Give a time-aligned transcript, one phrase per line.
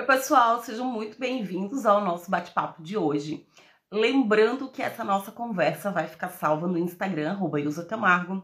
[0.00, 3.46] Oi, pessoal, sejam muito bem-vindos ao nosso bate-papo de hoje.
[3.92, 8.42] Lembrando que essa nossa conversa vai ficar salva no Instagram, arroba Camargo,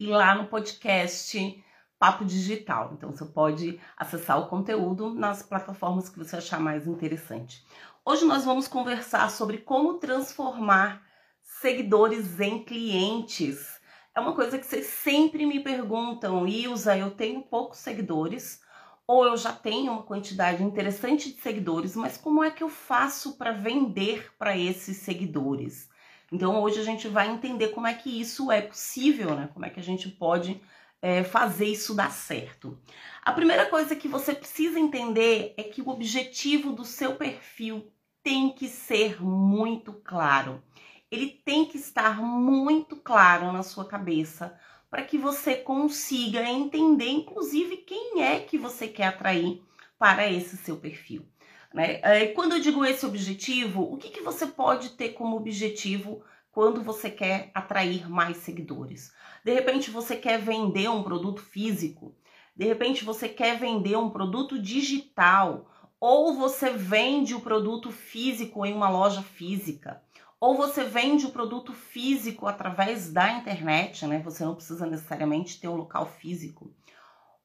[0.00, 1.62] e lá no podcast
[1.98, 2.94] Papo Digital.
[2.94, 7.62] Então você pode acessar o conteúdo nas plataformas que você achar mais interessante.
[8.02, 11.02] Hoje nós vamos conversar sobre como transformar
[11.42, 13.78] seguidores em clientes.
[14.14, 18.62] É uma coisa que vocês sempre me perguntam, Ilza, eu tenho poucos seguidores,
[19.08, 23.38] ou eu já tenho uma quantidade interessante de seguidores, mas como é que eu faço
[23.38, 25.88] para vender para esses seguidores?
[26.30, 29.48] Então hoje a gente vai entender como é que isso é possível, né?
[29.54, 30.60] Como é que a gente pode
[31.00, 32.78] é, fazer isso dar certo.
[33.24, 37.90] A primeira coisa que você precisa entender é que o objetivo do seu perfil
[38.22, 40.62] tem que ser muito claro.
[41.10, 44.58] Ele tem que estar muito claro na sua cabeça
[44.90, 49.62] para que você consiga entender, inclusive, quem é que você quer atrair
[49.98, 51.26] para esse seu perfil.
[51.72, 52.00] Né?
[52.02, 56.82] É, quando eu digo esse objetivo, o que, que você pode ter como objetivo quando
[56.82, 59.12] você quer atrair mais seguidores?
[59.44, 62.14] De repente você quer vender um produto físico,
[62.56, 68.72] de repente você quer vender um produto digital, ou você vende o produto físico em
[68.72, 70.02] uma loja física,
[70.40, 74.20] ou você vende o produto físico através da internet, né?
[74.20, 76.72] Você não precisa necessariamente ter um local físico.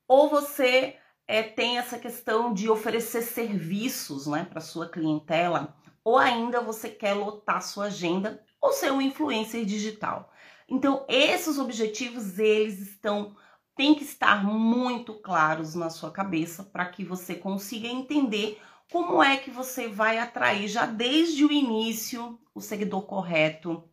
[0.07, 0.95] Ou você
[1.27, 7.13] é, tem essa questão de oferecer serviços né, para sua clientela, ou ainda você quer
[7.13, 10.31] lotar sua agenda ou ser um influencer digital.
[10.69, 13.35] Então, esses objetivos, eles estão
[13.75, 18.61] tem que estar muito claros na sua cabeça para que você consiga entender
[18.93, 23.89] como é que você vai atrair já desde o início o seguidor correto.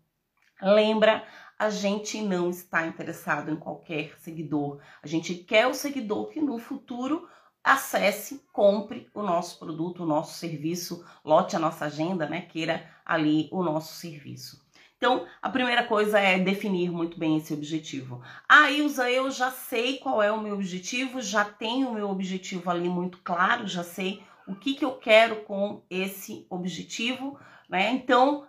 [0.60, 1.26] Lembra,
[1.58, 4.78] a gente não está interessado em qualquer seguidor.
[5.02, 7.26] A gente quer o seguidor que no futuro
[7.64, 12.42] acesse, compre o nosso produto, o nosso serviço, lote a nossa agenda, né?
[12.42, 14.62] Queira ali o nosso serviço.
[14.98, 18.22] Então, a primeira coisa é definir muito bem esse objetivo.
[18.46, 22.70] Ah, Ilza, eu já sei qual é o meu objetivo, já tenho o meu objetivo
[22.70, 27.38] ali muito claro, já sei o que, que eu quero com esse objetivo,
[27.68, 27.92] né?
[27.92, 28.46] Então,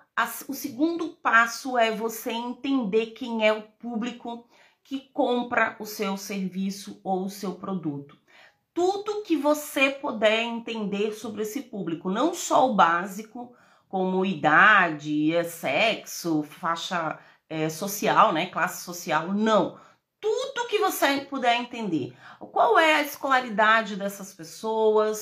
[0.47, 4.47] o segundo passo é você entender quem é o público
[4.83, 8.17] que compra o seu serviço ou o seu produto.
[8.73, 13.53] Tudo que você puder entender sobre esse público, não só o básico,
[13.87, 17.19] como idade, é sexo, faixa
[17.49, 19.77] é, social, né, classe social, não.
[20.19, 22.15] Tudo que você puder entender.
[22.39, 25.19] Qual é a escolaridade dessas pessoas?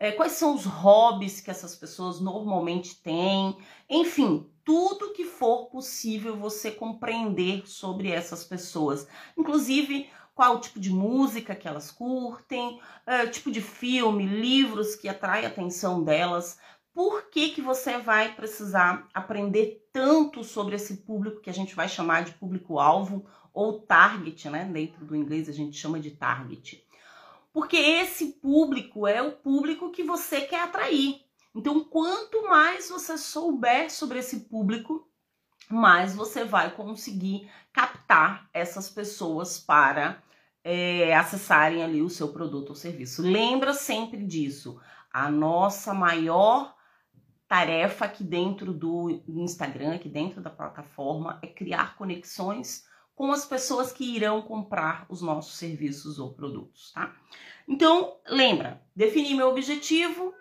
[0.00, 3.56] É, quais são os hobbies que essas pessoas normalmente têm?
[3.90, 9.08] Enfim, tudo que for possível você compreender sobre essas pessoas.
[9.36, 15.08] Inclusive, qual o tipo de música que elas curtem, é, tipo de filme, livros que
[15.08, 16.60] atrai a atenção delas,
[16.94, 21.88] por que, que você vai precisar aprender tanto sobre esse público que a gente vai
[21.88, 24.64] chamar de público-alvo ou target, né?
[24.64, 26.84] Dentro do inglês a gente chama de target.
[27.52, 31.22] Porque esse público é o público que você quer atrair.
[31.54, 35.08] Então, quanto mais você souber sobre esse público,
[35.68, 40.22] mais você vai conseguir captar essas pessoas para
[40.62, 43.22] é, acessarem ali o seu produto ou serviço.
[43.22, 44.80] Lembra sempre disso.
[45.10, 46.74] A nossa maior
[47.46, 52.84] tarefa aqui dentro do Instagram, aqui dentro da plataforma, é criar conexões
[53.18, 57.12] com as pessoas que irão comprar os nossos serviços ou produtos, tá?
[57.66, 60.32] Então, lembra, defini meu objetivo,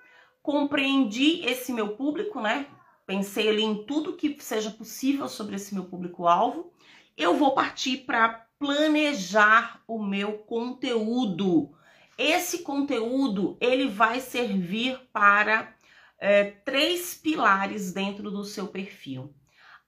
[0.43, 2.67] compreendi esse meu público, né?
[3.03, 6.71] Pensei ali em tudo que seja possível sobre esse meu público-alvo.
[7.17, 11.71] Eu vou partir para planejar o meu conteúdo.
[12.15, 15.73] Esse conteúdo, ele vai servir para
[16.19, 19.33] é, três pilares dentro do seu perfil.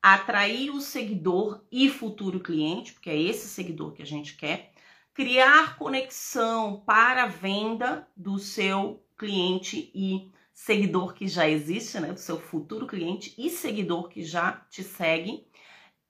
[0.02, 4.72] Atrair o seguidor e futuro cliente, porque é esse seguidor que a gente quer.
[5.14, 12.14] Criar conexão para a venda do seu cliente e seguidor que já existe, né?
[12.14, 15.48] Do seu futuro cliente e seguidor que já te segue.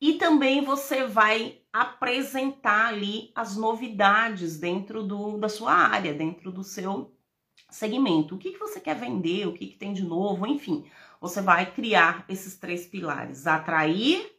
[0.01, 6.63] E também você vai apresentar ali as novidades dentro do, da sua área, dentro do
[6.63, 7.13] seu
[7.69, 8.35] segmento.
[8.35, 10.85] O que, que você quer vender, o que, que tem de novo, enfim.
[11.21, 14.31] Você vai criar esses três pilares: atrair,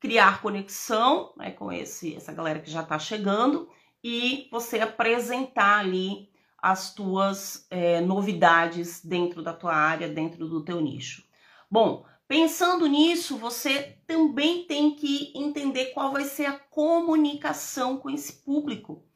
[0.00, 3.68] criar conexão né, com esse, essa galera que já está chegando
[4.02, 6.28] e você apresentar ali
[6.60, 11.24] as tuas é, novidades dentro da tua área, dentro do teu nicho.
[11.70, 18.32] Bom, pensando nisso, você também tem que entender qual vai ser a comunicação com esse
[18.44, 19.07] público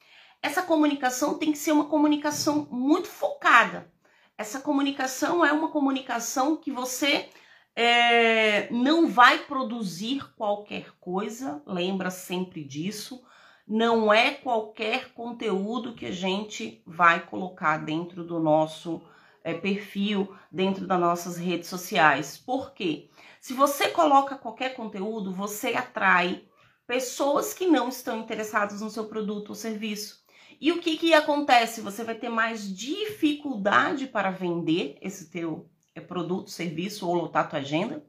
[0.43, 3.91] essa comunicação tem que ser uma comunicação muito focada.
[4.37, 7.29] essa comunicação é uma comunicação que você
[7.77, 13.25] é, não vai produzir qualquer coisa, lembra sempre disso.
[13.67, 19.00] Não é qualquer conteúdo que a gente vai colocar dentro do nosso
[19.44, 22.37] é, perfil, dentro das nossas redes sociais.
[22.37, 23.09] Por quê?
[23.41, 26.44] Se você coloca qualquer conteúdo, você atrai
[26.87, 30.21] pessoas que não estão interessadas no seu produto ou serviço.
[30.62, 31.81] E o que, que acontece?
[31.81, 37.59] Você vai ter mais dificuldade para vender esse teu é, produto, serviço ou lotar tua
[37.59, 38.06] agenda.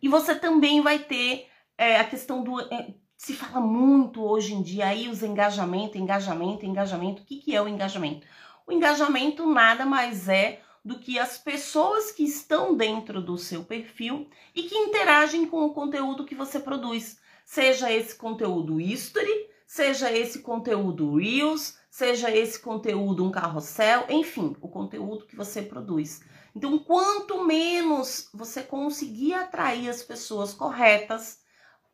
[0.00, 2.60] E você também vai ter é, a questão do.
[2.72, 7.22] É, se fala muito hoje em dia aí os engajamento, engajamento, engajamento.
[7.22, 8.24] O que, que é o engajamento?
[8.64, 14.30] O engajamento nada mais é do que as pessoas que estão dentro do seu perfil
[14.54, 17.18] e que interagem com o conteúdo que você produz.
[17.44, 24.68] Seja esse conteúdo history, seja esse conteúdo Reels, seja esse conteúdo um carrossel, enfim, o
[24.68, 26.22] conteúdo que você produz.
[26.54, 31.40] Então, quanto menos você conseguir atrair as pessoas corretas,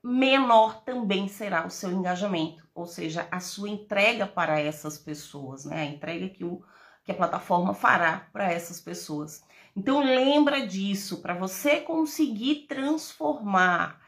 [0.02, 5.82] menor também será o seu engajamento, ou seja, a sua entrega para essas pessoas, né?
[5.82, 6.62] A entrega que, o,
[7.04, 9.42] que a plataforma fará para essas pessoas.
[9.76, 13.99] Então, lembra disso, para você conseguir transformar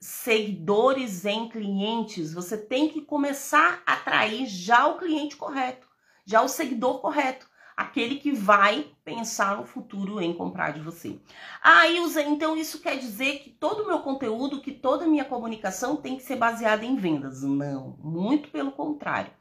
[0.00, 5.88] seguidores em clientes, você tem que começar a atrair já o cliente correto,
[6.24, 11.18] já o seguidor correto, aquele que vai pensar no futuro em comprar de você.
[11.62, 15.24] Ah, Ilza, então isso quer dizer que todo o meu conteúdo, que toda a minha
[15.24, 17.42] comunicação tem que ser baseada em vendas?
[17.42, 19.32] Não, muito pelo contrário.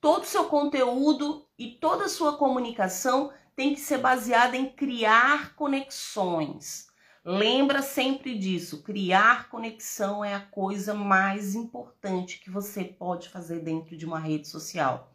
[0.00, 5.54] Todo o seu conteúdo e toda a sua comunicação tem que ser baseada em criar
[5.54, 6.92] conexões
[7.26, 13.96] Lembra sempre disso, criar conexão é a coisa mais importante que você pode fazer dentro
[13.96, 15.10] de uma rede social.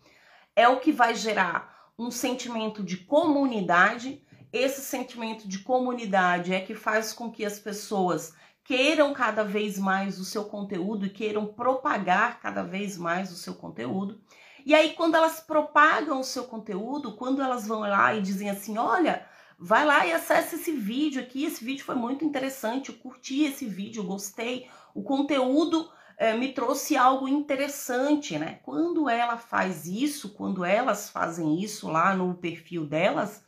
[0.55, 4.25] É o que vai gerar um sentimento de comunidade.
[4.51, 8.33] Esse sentimento de comunidade é que faz com que as pessoas
[8.63, 13.53] queiram cada vez mais o seu conteúdo e queiram propagar cada vez mais o seu
[13.53, 14.19] conteúdo.
[14.65, 18.79] E aí, quando elas propagam o seu conteúdo, quando elas vão lá e dizem assim:
[18.79, 19.28] olha,
[19.61, 21.43] Vai lá e acesse esse vídeo aqui.
[21.43, 22.89] Esse vídeo foi muito interessante.
[22.89, 24.69] Eu curti esse vídeo, gostei.
[24.95, 28.59] O conteúdo é, me trouxe algo interessante, né?
[28.63, 33.43] Quando ela faz isso, quando elas fazem isso lá no perfil delas,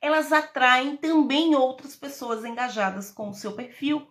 [0.00, 4.06] elas atraem também outras pessoas engajadas com o seu perfil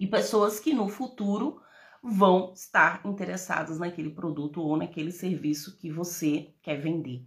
[0.00, 1.60] e pessoas que no futuro
[2.02, 7.24] vão estar interessadas naquele produto ou naquele serviço que você quer vender.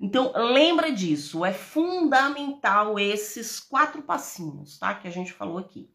[0.00, 4.94] Então, lembra disso, é fundamental esses quatro passinhos, tá?
[4.94, 5.90] Que a gente falou aqui.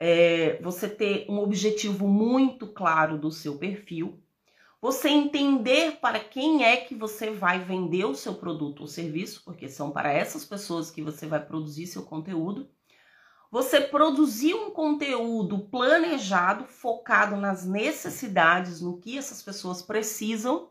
[0.00, 4.18] É, você ter um objetivo muito claro do seu perfil,
[4.80, 9.68] você entender para quem é que você vai vender o seu produto ou serviço, porque
[9.68, 12.70] são para essas pessoas que você vai produzir seu conteúdo.
[13.50, 20.70] Você produzir um conteúdo planejado, focado nas necessidades, no que essas pessoas precisam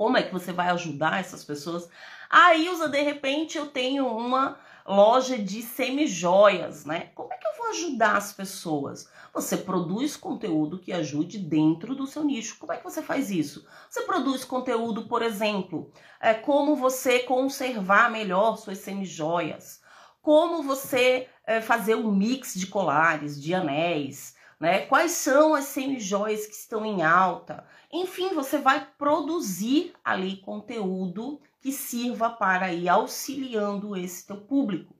[0.00, 1.86] como é que você vai ajudar essas pessoas?
[2.30, 4.56] Ah, Ilza, de repente eu tenho uma
[4.86, 7.10] loja de semi-joias, né?
[7.14, 9.10] Como é que eu vou ajudar as pessoas?
[9.34, 12.56] Você produz conteúdo que ajude dentro do seu nicho.
[12.58, 13.66] Como é que você faz isso?
[13.90, 19.82] Você produz conteúdo, por exemplo, é, como você conservar melhor suas semi-joias,
[20.22, 24.80] como você é, fazer um mix de colares, de anéis, né?
[24.86, 27.66] Quais são as semi-joias que estão em alta?
[27.92, 34.94] Enfim, você vai produzir ali conteúdo que sirva para ir auxiliando esse teu público.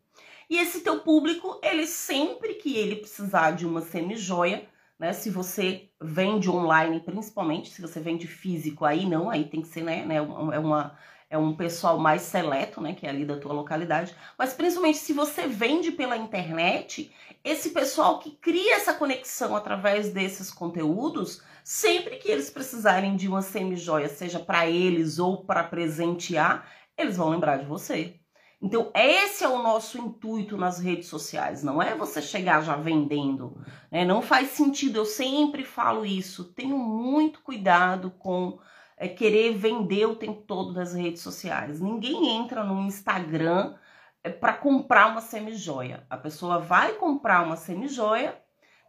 [0.49, 4.69] E esse teu público, ele sempre que ele precisar de uma semi-joia,
[4.99, 5.13] né?
[5.13, 9.85] Se você vende online, principalmente, se você vende físico, aí não, aí tem que ser,
[9.85, 10.05] né?
[10.05, 10.99] né é uma
[11.31, 15.13] é um pessoal mais seleto, né, que é ali da tua localidade, mas principalmente se
[15.13, 22.29] você vende pela internet, esse pessoal que cria essa conexão através desses conteúdos, sempre que
[22.29, 26.69] eles precisarem de uma semi-joia, seja para eles ou para presentear,
[26.99, 28.17] eles vão lembrar de você.
[28.61, 33.57] Então, esse é o nosso intuito nas redes sociais, não é você chegar já vendendo,
[33.91, 34.05] né?
[34.05, 36.53] Não faz sentido, eu sempre falo isso.
[36.53, 38.59] Tenho muito cuidado com
[39.01, 41.81] é, querer vender o tempo todo nas redes sociais.
[41.81, 43.75] Ninguém entra no Instagram
[44.23, 46.07] é, para comprar uma semi-joia.
[46.11, 48.39] A pessoa vai comprar uma semi-joia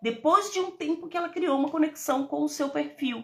[0.02, 3.24] depois de um tempo que ela criou uma conexão com o seu perfil.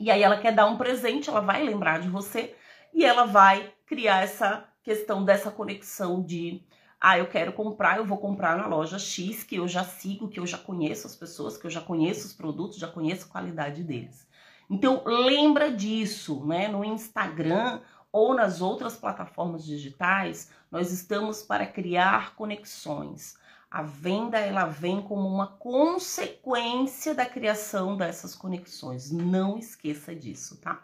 [0.00, 2.56] E aí ela quer dar um presente, ela vai lembrar de você
[2.94, 6.64] e ela vai criar essa questão dessa conexão de
[6.98, 10.40] ah, eu quero comprar, eu vou comprar na loja X, que eu já sigo, que
[10.40, 13.84] eu já conheço as pessoas, que eu já conheço os produtos, já conheço a qualidade
[13.84, 14.27] deles.
[14.70, 16.68] Então lembra disso, né?
[16.68, 17.80] No Instagram
[18.12, 23.36] ou nas outras plataformas digitais, nós estamos para criar conexões.
[23.70, 29.10] A venda ela vem como uma consequência da criação dessas conexões.
[29.10, 30.82] Não esqueça disso, tá?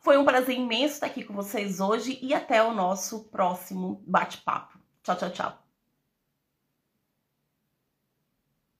[0.00, 4.78] Foi um prazer imenso estar aqui com vocês hoje e até o nosso próximo bate-papo.
[5.02, 5.63] Tchau, tchau, tchau.